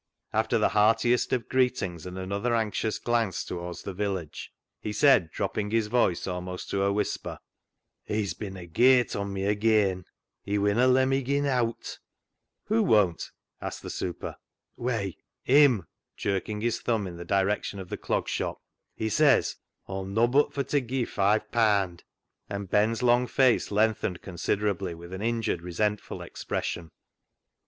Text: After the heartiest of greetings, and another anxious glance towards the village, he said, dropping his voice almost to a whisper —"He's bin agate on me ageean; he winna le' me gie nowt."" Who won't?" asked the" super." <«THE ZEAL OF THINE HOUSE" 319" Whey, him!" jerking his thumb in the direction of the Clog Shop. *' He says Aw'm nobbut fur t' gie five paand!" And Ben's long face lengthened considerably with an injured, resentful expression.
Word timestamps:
After 0.33 0.57
the 0.57 0.69
heartiest 0.69 1.31
of 1.31 1.47
greetings, 1.47 2.07
and 2.07 2.17
another 2.17 2.55
anxious 2.55 2.97
glance 2.97 3.43
towards 3.43 3.83
the 3.83 3.93
village, 3.93 4.51
he 4.79 4.91
said, 4.91 5.29
dropping 5.29 5.69
his 5.69 5.85
voice 5.85 6.25
almost 6.25 6.71
to 6.71 6.81
a 6.81 6.91
whisper 6.91 7.37
—"He's 8.11 8.33
bin 8.33 8.57
agate 8.57 9.15
on 9.15 9.31
me 9.31 9.43
ageean; 9.43 10.05
he 10.41 10.57
winna 10.57 10.87
le' 10.87 11.05
me 11.05 11.21
gie 11.21 11.41
nowt."" 11.41 11.99
Who 12.69 12.81
won't?" 12.81 13.29
asked 13.61 13.83
the" 13.83 13.91
super." 14.01 14.37
<«THE 14.75 14.81
ZEAL 14.81 14.81
OF 14.81 14.85
THINE 14.85 14.87
HOUSE" 14.87 15.13
319" 15.45 15.55
Whey, 15.55 15.61
him!" 15.83 15.87
jerking 16.17 16.61
his 16.61 16.81
thumb 16.81 17.05
in 17.05 17.17
the 17.17 17.23
direction 17.23 17.77
of 17.77 17.89
the 17.89 17.97
Clog 17.97 18.27
Shop. 18.27 18.57
*' 18.79 18.95
He 18.95 19.07
says 19.07 19.57
Aw'm 19.87 20.15
nobbut 20.15 20.51
fur 20.51 20.63
t' 20.63 20.81
gie 20.81 21.05
five 21.05 21.51
paand!" 21.51 22.01
And 22.49 22.67
Ben's 22.71 23.03
long 23.03 23.27
face 23.27 23.69
lengthened 23.69 24.23
considerably 24.23 24.95
with 24.95 25.13
an 25.13 25.21
injured, 25.21 25.61
resentful 25.61 26.23
expression. 26.23 26.89